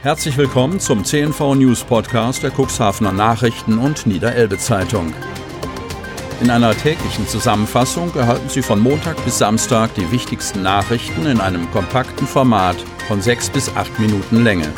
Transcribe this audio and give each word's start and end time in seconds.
Herzlich 0.00 0.36
willkommen 0.36 0.78
zum 0.78 1.04
CNV 1.04 1.56
News 1.56 1.82
Podcast 1.82 2.44
der 2.44 2.52
Cuxhavener 2.52 3.12
Nachrichten 3.12 3.78
und 3.78 4.06
Niederelbe 4.06 4.56
Zeitung. 4.56 5.12
In 6.40 6.50
einer 6.50 6.72
täglichen 6.72 7.26
Zusammenfassung 7.26 8.14
erhalten 8.14 8.48
Sie 8.48 8.62
von 8.62 8.78
Montag 8.78 9.22
bis 9.24 9.38
Samstag 9.38 9.92
die 9.96 10.08
wichtigsten 10.12 10.62
Nachrichten 10.62 11.26
in 11.26 11.40
einem 11.40 11.68
kompakten 11.72 12.28
Format 12.28 12.76
von 13.08 13.20
sechs 13.20 13.50
bis 13.50 13.74
acht 13.74 13.98
Minuten 13.98 14.44
Länge. 14.44 14.72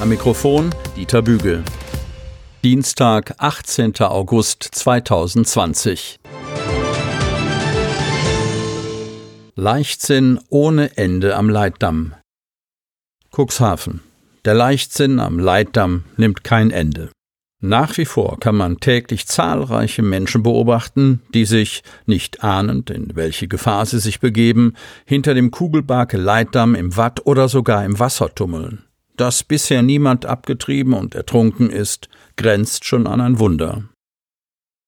Am 0.00 0.08
Mikrofon 0.08 0.74
Dieter 0.96 1.22
Bügel. 1.22 1.62
Dienstag, 2.64 3.36
18. 3.38 4.00
August 4.00 4.64
2020. 4.64 6.18
Leichtsinn 9.54 10.40
ohne 10.48 10.96
Ende 10.96 11.36
am 11.36 11.48
Leitdamm. 11.48 12.16
Cuxhaven. 13.34 14.00
Der 14.44 14.52
Leichtsinn 14.52 15.18
am 15.18 15.38
Leitdamm 15.38 16.04
nimmt 16.18 16.44
kein 16.44 16.70
Ende. 16.70 17.08
Nach 17.64 17.96
wie 17.96 18.04
vor 18.04 18.38
kann 18.40 18.56
man 18.56 18.78
täglich 18.78 19.26
zahlreiche 19.26 20.02
Menschen 20.02 20.42
beobachten, 20.42 21.22
die 21.32 21.46
sich, 21.46 21.82
nicht 22.06 22.44
ahnend, 22.44 22.90
in 22.90 23.14
welche 23.14 23.48
Gefahr 23.48 23.86
sie 23.86 24.00
sich 24.00 24.20
begeben, 24.20 24.74
hinter 25.06 25.32
dem 25.32 25.50
Kugelbarke 25.50 26.18
Leitdamm 26.18 26.74
im 26.74 26.96
Watt 26.96 27.24
oder 27.24 27.48
sogar 27.48 27.84
im 27.84 27.98
Wasser 27.98 28.34
tummeln. 28.34 28.82
Dass 29.16 29.44
bisher 29.44 29.82
niemand 29.82 30.26
abgetrieben 30.26 30.92
und 30.92 31.14
ertrunken 31.14 31.70
ist, 31.70 32.08
grenzt 32.36 32.84
schon 32.84 33.06
an 33.06 33.20
ein 33.20 33.38
Wunder. 33.38 33.84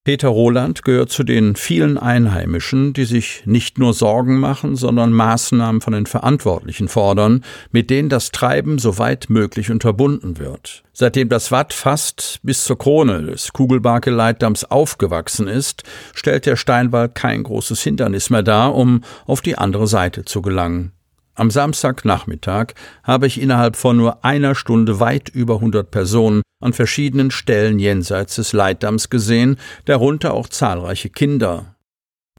Peter 0.05 0.29
Roland 0.29 0.85
gehört 0.85 1.11
zu 1.11 1.25
den 1.25 1.57
vielen 1.57 1.97
Einheimischen, 1.97 2.93
die 2.93 3.07
sich 3.07 3.43
nicht 3.47 3.79
nur 3.79 3.95
Sorgen 3.95 4.39
machen, 4.39 4.77
sondern 4.77 5.13
Maßnahmen 5.13 5.81
von 5.81 5.95
den 5.95 6.05
Verantwortlichen 6.05 6.89
fordern, 6.89 7.43
mit 7.73 7.89
denen 7.89 8.11
das 8.11 8.31
Treiben 8.31 8.79
so 8.79 8.99
weit 8.99 9.31
möglich 9.31 9.71
unterbunden 9.71 10.39
wird. 10.39 10.85
Seitdem 10.93 11.31
das 11.31 11.51
Watt 11.51 11.73
fast 11.73 12.39
bis 12.43 12.65
zur 12.65 12.77
Krone 12.77 13.23
des 13.23 13.55
Kugelbarke-Leitdamms 13.55 14.67
aufgewachsen 14.67 15.49
ist, 15.49 15.85
stellt 16.13 16.45
der 16.45 16.57
Steinwall 16.57 17.09
kein 17.09 17.43
großes 17.43 17.83
Hindernis 17.83 18.29
mehr 18.29 18.43
dar, 18.43 18.75
um 18.75 19.01
auf 19.25 19.41
die 19.41 19.57
andere 19.57 19.87
Seite 19.87 20.27
zu 20.27 20.43
gelangen. 20.43 20.93
Am 21.37 21.51
Samstagnachmittag 21.51 22.75
habe 23.03 23.27
ich 23.27 23.41
innerhalb 23.41 23.77
von 23.77 23.97
nur 23.97 24.25
einer 24.25 24.55
Stunde 24.55 25.01
weit 25.01 25.29
über 25.29 25.55
100 25.55 25.91
Personen 25.91 26.43
an 26.63 26.73
verschiedenen 26.73 27.33
Stellen 27.33 27.79
jenseits 27.81 28.37
des 28.37 28.53
Leitdamms 28.53 29.11
gesehen, 29.11 29.59
darunter 29.85 30.33
auch 30.33 30.49
zahlreiche 30.49 31.11
Kinder. 31.11 31.75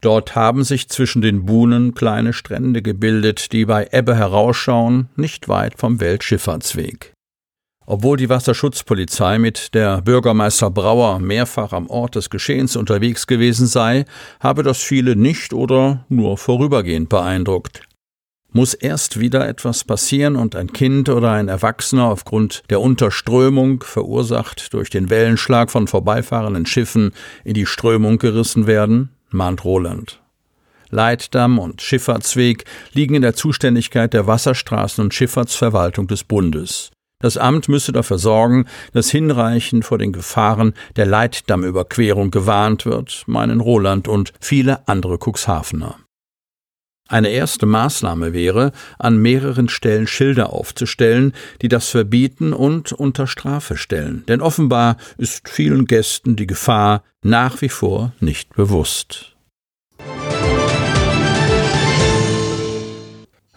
Dort 0.00 0.34
haben 0.34 0.64
sich 0.64 0.88
zwischen 0.88 1.20
den 1.20 1.46
Buhnen 1.46 1.94
kleine 1.94 2.32
Strände 2.32 2.80
gebildet, 2.80 3.52
die 3.52 3.66
bei 3.66 3.88
Ebbe 3.92 4.16
herausschauen, 4.16 5.08
nicht 5.16 5.48
weit 5.48 5.78
vom 5.78 6.00
Weltschifffahrtsweg. 6.00 7.12
Obwohl 7.88 8.16
die 8.16 8.28
Wasserschutzpolizei 8.28 9.38
mit 9.38 9.74
der 9.74 10.02
Bürgermeister 10.02 10.70
Brauer 10.70 11.20
mehrfach 11.20 11.72
am 11.72 11.88
Ort 11.88 12.16
des 12.16 12.30
Geschehens 12.30 12.74
unterwegs 12.74 13.28
gewesen 13.28 13.66
sei, 13.68 14.06
habe 14.40 14.64
das 14.64 14.78
viele 14.78 15.14
nicht 15.14 15.52
oder 15.52 16.04
nur 16.08 16.36
vorübergehend 16.36 17.08
beeindruckt. 17.08 17.85
Muss 18.56 18.72
erst 18.72 19.20
wieder 19.20 19.46
etwas 19.46 19.84
passieren 19.84 20.34
und 20.34 20.56
ein 20.56 20.72
Kind 20.72 21.10
oder 21.10 21.32
ein 21.32 21.48
Erwachsener 21.48 22.06
aufgrund 22.06 22.62
der 22.70 22.80
Unterströmung, 22.80 23.84
verursacht 23.84 24.72
durch 24.72 24.88
den 24.88 25.10
Wellenschlag 25.10 25.70
von 25.70 25.86
vorbeifahrenden 25.86 26.64
Schiffen, 26.64 27.12
in 27.44 27.52
die 27.52 27.66
Strömung 27.66 28.16
gerissen 28.16 28.66
werden? 28.66 29.10
mahnt 29.28 29.62
Roland. 29.66 30.22
Leitdamm 30.88 31.58
und 31.58 31.82
Schifffahrtsweg 31.82 32.64
liegen 32.94 33.14
in 33.14 33.20
der 33.20 33.34
Zuständigkeit 33.34 34.14
der 34.14 34.24
Wasserstraßen- 34.24 35.02
und 35.02 35.12
Schifffahrtsverwaltung 35.12 36.06
des 36.06 36.24
Bundes. 36.24 36.92
Das 37.20 37.36
Amt 37.36 37.68
müsse 37.68 37.92
dafür 37.92 38.16
sorgen, 38.16 38.64
dass 38.94 39.10
hinreichend 39.10 39.84
vor 39.84 39.98
den 39.98 40.12
Gefahren 40.12 40.72
der 40.96 41.04
Leitdammüberquerung 41.04 42.30
gewarnt 42.30 42.86
wird, 42.86 43.24
meinen 43.26 43.60
Roland 43.60 44.08
und 44.08 44.32
viele 44.40 44.88
andere 44.88 45.18
Cuxhavener. 45.18 45.96
Eine 47.08 47.28
erste 47.28 47.66
Maßnahme 47.66 48.32
wäre, 48.32 48.72
an 48.98 49.18
mehreren 49.18 49.68
Stellen 49.68 50.08
Schilder 50.08 50.52
aufzustellen, 50.52 51.32
die 51.62 51.68
das 51.68 51.88
verbieten 51.88 52.52
und 52.52 52.92
unter 52.92 53.28
Strafe 53.28 53.76
stellen, 53.76 54.24
denn 54.26 54.40
offenbar 54.40 54.96
ist 55.16 55.48
vielen 55.48 55.84
Gästen 55.84 56.34
die 56.34 56.48
Gefahr 56.48 57.04
nach 57.22 57.60
wie 57.62 57.68
vor 57.68 58.12
nicht 58.18 58.54
bewusst. 58.54 59.35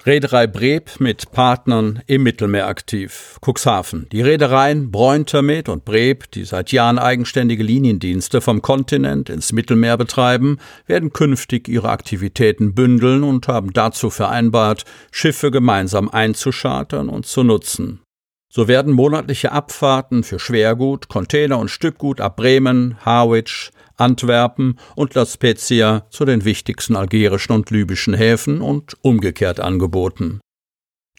Reederei 0.06 0.48
Breb 0.48 0.92
mit 1.00 1.34
Partnern 1.34 2.02
im 2.08 2.24
Mittelmeer 2.24 2.68
aktiv. 2.68 3.38
Cuxhaven. 3.46 4.08
Die 4.14 4.22
Reedereien 4.22 4.92
Bräuntermet 4.92 5.68
und 5.68 5.84
Breb, 5.84 6.32
die 6.32 6.46
seit 6.46 6.72
Jahren 6.72 6.98
eigenständige 6.98 7.64
Liniendienste 7.64 8.40
vom 8.40 8.62
Kontinent 8.62 9.30
ins 9.30 9.52
Mittelmeer 9.52 9.98
betreiben, 9.98 10.58
werden 10.86 11.12
künftig 11.12 11.68
ihre 11.68 11.90
Aktivitäten 11.90 12.74
bündeln 12.74 13.24
und 13.24 13.50
haben 13.50 13.74
dazu 13.74 14.10
vereinbart, 14.10 14.86
Schiffe 15.12 15.52
gemeinsam 15.52 16.08
einzuschartern 16.08 17.10
und 17.10 17.26
zu 17.26 17.44
nutzen. 17.44 18.00
So 18.48 18.70
werden 18.70 18.94
monatliche 18.94 19.52
Abfahrten 19.52 20.24
für 20.24 20.40
Schwergut, 20.40 21.10
Container 21.10 21.60
und 21.60 21.70
Stückgut 21.70 22.22
ab 22.22 22.38
Bremen, 22.38 22.96
Harwich, 23.04 23.72
Antwerpen 24.00 24.80
und 24.96 25.14
La 25.16 25.26
Spezia 25.26 26.06
zu 26.10 26.26
den 26.26 26.46
wichtigsten 26.46 26.96
algerischen 26.96 27.54
und 27.54 27.70
libyschen 27.70 28.14
Häfen 28.14 28.62
und 28.62 28.98
umgekehrt 29.02 29.60
angeboten. 29.60 30.40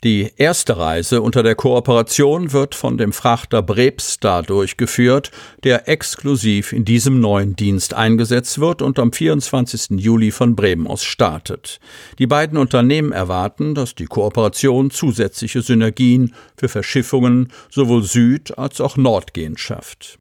Die 0.03 0.31
erste 0.37 0.79
Reise 0.79 1.21
unter 1.21 1.43
der 1.43 1.55
Kooperation 1.55 2.53
wird 2.55 2.75
von 2.75 2.97
dem 2.97 3.13
Frachter 3.13 3.61
Brebstar 3.61 4.43
durchgeführt, 4.43 5.31
der 5.63 5.91
exklusiv 5.91 6.73
in 6.73 6.87
diesem 6.87 7.21
neuen 7.21 7.55
Dienst 7.55 7.93
eingesetzt 7.93 8.61
wird 8.61 8.81
und 8.81 8.99
am 8.99 9.13
24. 9.13 10.01
Juli 10.01 10.31
von 10.31 10.57
Bremen 10.57 10.87
aus 10.87 11.05
startet. 11.05 11.81
Die 12.19 12.27
beiden 12.27 12.57
Unternehmen 12.57 13.13
erwarten, 13.13 13.75
dass 13.75 13.95
die 13.95 14.07
Kooperation 14.07 14.91
zusätzliche 14.91 15.61
Synergien 15.61 16.35
für 16.57 16.71
Verschiffungen 16.71 17.53
sowohl 17.69 18.03
süd- 18.03 18.57
als 18.57 18.81
auch 18.81 18.97
nordgehend 18.97 19.61
schafft. 19.61 20.20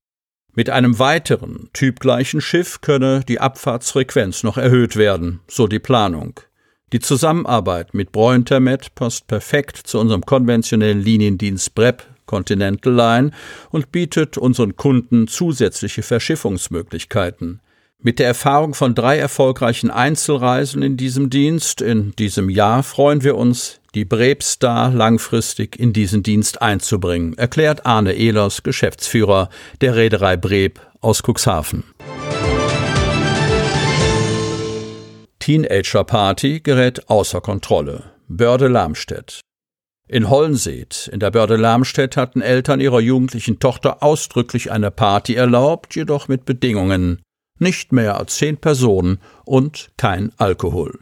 Mit 0.60 0.70
einem 0.70 1.00
weiteren, 1.00 1.70
typgleichen 1.72 2.42
Schiff 2.42 2.82
könne 2.82 3.24
die 3.26 3.40
Abfahrtsfrequenz 3.40 4.44
noch 4.44 4.58
erhöht 4.58 4.98
werden, 4.98 5.40
so 5.48 5.68
die 5.68 5.80
Planung. 5.80 6.42
Die 6.92 7.00
Zusammenarbeit 7.00 7.94
mit 7.94 8.12
Breuentermet 8.12 8.94
passt 8.94 9.28
perfekt 9.28 9.78
zu 9.78 10.02
unserem 10.02 10.26
konventionellen 10.26 11.00
Liniendienst 11.00 11.74
BREP 11.76 12.04
Continental 12.26 12.94
Line 12.94 13.32
und 13.70 13.94
bietet 13.94 14.38
unseren 14.38 14.76
Kunden 14.76 15.30
zusätzliche 15.30 16.04
Verschiffungsmöglichkeiten. 16.04 17.62
Mit 18.00 18.20
der 18.20 18.28
Erfahrung 18.28 18.74
von 18.74 18.96
drei 18.96 19.18
erfolgreichen 19.18 19.90
Einzelreisen 19.90 20.82
in 20.82 20.98
diesem 20.98 21.30
Dienst 21.30 21.80
in 21.80 22.12
diesem 22.18 22.50
Jahr 22.50 22.84
freuen 22.84 23.24
wir 23.24 23.38
uns, 23.38 23.79
die 23.96 24.06
Brebstar 24.06 24.92
langfristig 24.92 25.80
in 25.80 25.94
diesen 25.94 26.24
Dienst 26.24 26.62
einzubringen, 26.62 27.38
erklärt 27.38 27.86
Arne 27.86 28.14
Ehlers, 28.14 28.64
Geschäftsführer 28.64 29.50
der 29.82 29.96
Reederei 29.96 30.38
Breb 30.38 30.80
aus 31.02 31.24
Cuxhaven. 31.24 31.84
Teenager-Party 35.40 36.60
gerät 36.60 37.10
außer 37.10 37.42
Kontrolle. 37.42 38.12
Börde 38.28 38.68
Lamstedt. 38.68 39.42
In 40.08 40.30
Hollenseet, 40.30 41.10
in 41.12 41.20
der 41.20 41.32
Börde 41.32 41.56
Lamstedt, 41.56 42.18
hatten 42.18 42.42
Eltern 42.42 42.80
ihrer 42.80 43.00
jugendlichen 43.00 43.60
Tochter 43.60 44.04
ausdrücklich 44.04 44.72
eine 44.72 44.92
Party 44.92 45.36
erlaubt, 45.36 45.96
jedoch 45.96 46.28
mit 46.28 46.46
Bedingungen. 46.46 47.22
Nicht 47.60 47.92
mehr 47.92 48.18
als 48.18 48.36
zehn 48.36 48.58
Personen 48.58 49.20
und 49.46 49.90
kein 49.98 50.32
Alkohol. 50.38 51.00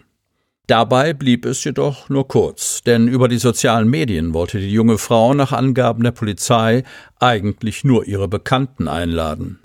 Dabei 0.67 1.13
blieb 1.13 1.45
es 1.45 1.63
jedoch 1.63 2.09
nur 2.09 2.27
kurz, 2.27 2.81
denn 2.83 3.07
über 3.07 3.29
die 3.29 3.37
sozialen 3.37 3.89
Medien 3.89 4.33
wollte 4.33 4.59
die 4.59 4.71
junge 4.71 4.97
Frau 4.97 5.33
nach 5.33 5.53
Angaben 5.53 6.03
der 6.03 6.11
Polizei 6.11 6.83
eigentlich 7.19 7.85
nur 7.85 8.05
ihre 8.05 8.27
Bekannten 8.27 8.89
einladen. 8.89 9.59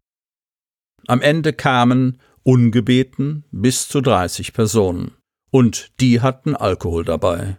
Am 1.09 1.21
Ende 1.21 1.53
kamen 1.53 2.19
ungebeten 2.45 3.45
bis 3.51 3.89
zu 3.89 4.01
30 4.01 4.53
Personen. 4.53 5.13
Und 5.51 5.91
die 6.01 6.21
hatten 6.21 6.57
Alkohol 6.57 7.05
dabei. 7.05 7.59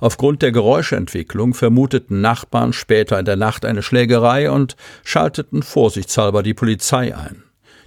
Aufgrund 0.00 0.42
der 0.42 0.50
Geräuschentwicklung 0.50 1.54
vermuteten 1.54 2.20
Nachbarn 2.20 2.72
später 2.72 3.18
in 3.18 3.24
der 3.24 3.36
Nacht 3.36 3.64
eine 3.64 3.82
Schlägerei 3.82 4.50
und 4.50 4.76
schalteten 5.04 5.62
vorsichtshalber 5.62 6.42
die 6.42 6.54
Polizei 6.54 7.14
ein. 7.16 7.44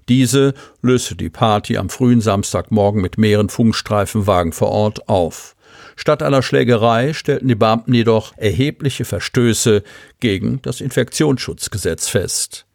Diese 0.10 0.54
löste 0.82 1.16
die 1.16 1.30
Party 1.30 1.78
am 1.78 1.90
frühen 1.90 2.22
Samstagmorgen 2.22 3.02
mit 3.02 3.18
mehreren 3.18 3.50
Funkstreifenwagen 3.50 4.52
vor 4.52 4.70
Ort 4.70 5.08
auf. 5.10 5.56
Statt 5.96 6.24
einer 6.24 6.42
Schlägerei 6.42 7.14
stellten 7.14 7.48
die 7.48 7.56
Beamten 7.56 7.94
jedoch 7.94 8.34
erhebliche 8.38 9.06
Verstöße 9.06 9.84
gegen 10.20 10.62
das 10.62 10.82
Infektionsschutzgesetz 10.82 12.10
fest. 12.10 12.66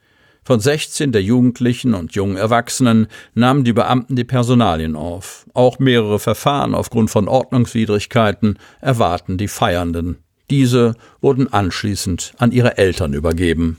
Von 0.45 0.61
16 0.61 1.13
der 1.13 1.23
Jugendlichen 1.23 1.93
und 1.93 2.15
jungen 2.15 2.37
Erwachsenen 2.37 3.09
nahmen 3.35 3.65
die 3.65 3.75
Beamten 3.75 4.17
die 4.17 4.25
Personalien 4.25 4.97
auf. 4.97 5.45
Auch 5.53 5.79
mehrere 5.79 6.19
Verfahren 6.19 6.75
aufgrund 6.75 7.11
von 7.11 7.29
Ordnungswidrigkeiten 7.29 8.59
erwarten 8.81 9.37
die 9.37 9.49
Feiernden. 9.49 10.17
Diese 10.49 10.95
wurden 11.21 11.53
anschließend 11.53 12.33
an 12.39 12.53
ihre 12.53 12.79
Eltern 12.79 13.13
übergeben. 13.13 13.79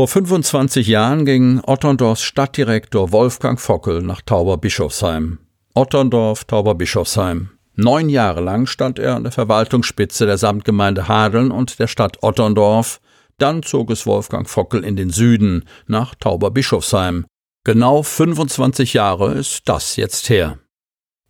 Vor 0.00 0.08
25 0.08 0.86
Jahren 0.86 1.26
ging 1.26 1.60
Otterndorfs 1.62 2.22
Stadtdirektor 2.22 3.12
Wolfgang 3.12 3.60
Fockel 3.60 4.00
nach 4.00 4.22
Tauberbischofsheim. 4.22 5.40
Otterndorf, 5.74 6.46
Tauberbischofsheim. 6.46 7.50
Neun 7.74 8.08
Jahre 8.08 8.40
lang 8.40 8.64
stand 8.64 8.98
er 8.98 9.16
an 9.16 9.24
der 9.24 9.32
Verwaltungsspitze 9.32 10.24
der 10.24 10.38
Samtgemeinde 10.38 11.06
Hadeln 11.06 11.50
und 11.50 11.78
der 11.78 11.86
Stadt 11.86 12.22
Otterndorf. 12.22 13.02
Dann 13.36 13.62
zog 13.62 13.90
es 13.90 14.06
Wolfgang 14.06 14.48
Fockel 14.48 14.84
in 14.84 14.96
den 14.96 15.10
Süden, 15.10 15.66
nach 15.86 16.14
Tauberbischofsheim. 16.14 17.26
Genau 17.64 18.02
25 18.02 18.94
Jahre 18.94 19.34
ist 19.34 19.68
das 19.68 19.96
jetzt 19.96 20.30
her. 20.30 20.56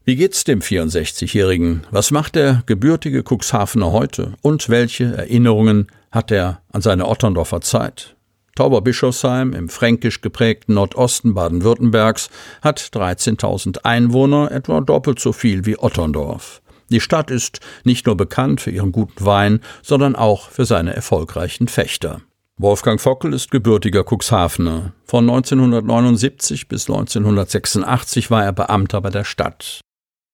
Wie 0.05 0.15
geht's 0.15 0.45
dem 0.45 0.61
64-Jährigen? 0.61 1.89
Was 1.91 2.13
macht 2.13 2.37
der 2.37 2.63
gebürtige 2.67 3.25
Cuxhavener 3.29 3.91
heute? 3.91 4.35
Und 4.43 4.69
welche 4.69 5.07
Erinnerungen 5.17 5.89
hat 6.13 6.31
er 6.31 6.63
an 6.73 6.83
seine 6.83 7.09
Otterndorfer 7.09 7.63
Zeit? 7.63 8.15
Tauberbischofsheim 8.55 9.53
im 9.53 9.69
fränkisch 9.69 10.21
geprägten 10.21 10.75
Nordosten 10.75 11.35
Baden-Württembergs 11.35 12.31
hat 12.63 12.81
13.000 12.81 13.85
Einwohner, 13.85 14.51
etwa 14.51 14.81
doppelt 14.81 15.21
so 15.21 15.33
viel 15.33 15.67
wie 15.67 15.79
Otterndorf. 15.79 16.61
Die 16.91 17.01
Stadt 17.01 17.31
ist 17.31 17.61
nicht 17.85 18.07
nur 18.07 18.17
bekannt 18.17 18.61
für 18.61 18.71
ihren 18.71 18.93
guten 18.93 19.25
Wein, 19.25 19.61
sondern 19.83 20.17
auch 20.17 20.51
für 20.51 20.65
seine 20.65 20.95
erfolgreichen 20.95 21.69
Fechter. 21.69 22.21
Wolfgang 22.59 23.01
Fockel 23.01 23.33
ist 23.33 23.51
gebürtiger 23.51 24.05
Cuxhavener. 24.05 24.93
Von 25.05 25.31
1979 25.31 26.69
bis 26.69 26.91
1986 26.91 28.31
war 28.31 28.45
er 28.45 28.53
Beamter 28.53 29.01
bei 29.01 29.11
der 29.11 29.25
Stadt. 29.25 29.81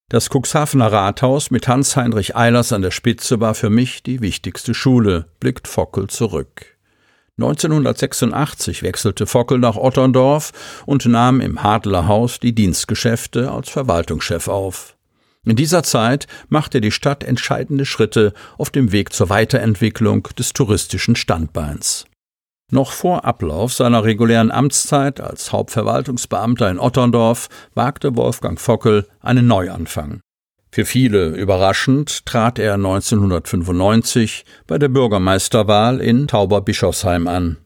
Das 0.08 0.28
Cuxhavener 0.30 0.90
Rathaus 0.90 1.50
mit 1.50 1.68
Hans-Heinrich 1.68 2.34
Eilers 2.34 2.72
an 2.72 2.82
der 2.82 2.90
Spitze 2.90 3.40
war 3.40 3.54
für 3.54 3.70
mich 3.70 4.02
die 4.02 4.20
wichtigste 4.20 4.72
Schule, 4.72 5.26
blickt 5.40 5.68
Fockel 5.68 6.08
zurück. 6.08 6.75
1986 7.38 8.82
wechselte 8.82 9.26
Fockel 9.26 9.58
nach 9.58 9.76
Otterndorf 9.76 10.52
und 10.86 11.04
nahm 11.04 11.42
im 11.42 11.62
Hadler 11.62 12.08
Haus 12.08 12.40
die 12.40 12.54
Dienstgeschäfte 12.54 13.50
als 13.50 13.68
Verwaltungschef 13.68 14.48
auf. 14.48 14.96
In 15.44 15.54
dieser 15.54 15.82
Zeit 15.82 16.26
machte 16.48 16.80
die 16.80 16.90
Stadt 16.90 17.22
entscheidende 17.22 17.84
Schritte 17.84 18.32
auf 18.56 18.70
dem 18.70 18.90
Weg 18.90 19.12
zur 19.12 19.28
Weiterentwicklung 19.28 20.28
des 20.38 20.54
touristischen 20.54 21.14
Standbeins. 21.14 22.06
Noch 22.72 22.90
vor 22.90 23.24
Ablauf 23.24 23.72
seiner 23.72 24.02
regulären 24.02 24.50
Amtszeit 24.50 25.20
als 25.20 25.52
Hauptverwaltungsbeamter 25.52 26.68
in 26.68 26.80
Otterndorf 26.80 27.48
wagte 27.74 28.16
Wolfgang 28.16 28.58
Fockel 28.58 29.06
einen 29.20 29.46
Neuanfang. 29.46 30.20
Für 30.76 30.84
viele 30.84 31.28
überraschend 31.28 32.26
trat 32.26 32.58
er 32.58 32.74
1995 32.74 34.44
bei 34.66 34.76
der 34.76 34.88
Bürgermeisterwahl 34.88 36.02
in 36.02 36.28
Tauberbischofsheim 36.28 37.28
an. 37.28 37.56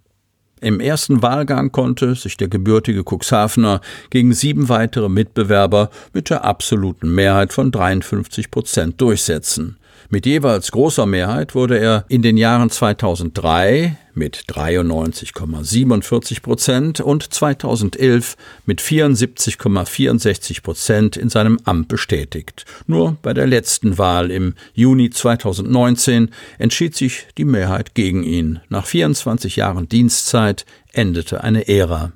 Im 0.61 0.79
ersten 0.79 1.21
Wahlgang 1.21 1.73
konnte 1.73 2.15
sich 2.15 2.37
der 2.37 2.47
gebürtige 2.47 3.03
Cuxhavener 3.03 3.81
gegen 4.11 4.33
sieben 4.33 4.69
weitere 4.69 5.09
Mitbewerber 5.09 5.91
mit 6.13 6.31
der 6.31 6.45
absoluten 6.45 7.13
Mehrheit 7.13 7.53
von 7.53 7.73
53 7.73 8.49
Prozent 8.53 9.01
durchsetzen. 9.01 9.80
Mit 10.09 10.27
jeweils 10.27 10.71
großer 10.71 11.07
Mehrheit 11.07 11.55
wurde 11.55 11.79
er 11.79 12.05
in 12.09 12.23
den 12.23 12.37
Jahren 12.37 12.71
2003 12.71 13.97
mit 14.15 14.45
93,47 14.49 16.43
Prozent 16.43 17.01
und 17.01 17.33
2011 17.33 18.37
mit 18.67 18.81
74,64 18.81 20.63
Prozent 20.63 21.17
in 21.17 21.29
seinem 21.29 21.59
Amt 21.65 21.89
bestätigt. 21.89 22.65
Nur 22.87 23.17
bei 23.23 23.35
der 23.35 23.47
letzten 23.47 23.99
Wahl 23.99 24.31
im 24.31 24.55
Juni 24.75 25.11
2019 25.11 26.31
entschied 26.59 26.97
sich 26.97 27.27
die 27.39 27.45
Mehrheit 27.45 27.95
gegen 27.95 28.23
ihn. 28.23 28.61
Nach 28.69 28.87
24 28.87 29.57
Jahren 29.57 29.89
Dienstzeit 29.89 30.65
endete 30.93 31.45
eine 31.45 31.69
Ära. 31.69 32.13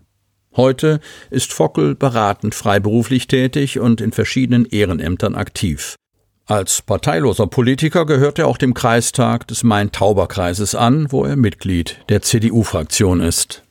Heute 0.56 1.00
ist 1.30 1.52
Fockel 1.52 1.96
beratend 1.96 2.54
freiberuflich 2.54 3.26
tätig 3.26 3.80
und 3.80 4.00
in 4.00 4.12
verschiedenen 4.12 4.66
Ehrenämtern 4.66 5.34
aktiv. 5.34 5.96
Als 6.46 6.82
parteiloser 6.82 7.46
Politiker 7.46 8.04
gehört 8.04 8.38
er 8.38 8.48
auch 8.48 8.58
dem 8.58 8.74
Kreistag 8.74 9.48
des 9.48 9.64
Main-Tauber-Kreises 9.64 10.74
an, 10.74 11.10
wo 11.10 11.24
er 11.24 11.36
Mitglied 11.36 12.04
der 12.10 12.20
CDU-Fraktion 12.20 13.20
ist. 13.20 13.62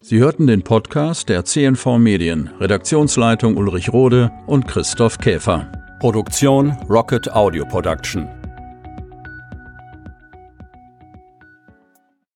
Sie 0.00 0.20
hörten 0.20 0.46
den 0.46 0.62
Podcast 0.62 1.28
der 1.28 1.44
CNV 1.44 1.98
Medien, 1.98 2.50
Redaktionsleitung 2.60 3.56
Ulrich 3.56 3.92
Rode 3.92 4.30
und 4.46 4.68
Christoph 4.68 5.18
Käfer. 5.18 5.70
Produktion 5.98 6.76
Rocket 6.88 7.32
Audio 7.32 7.66
Production. 7.66 8.37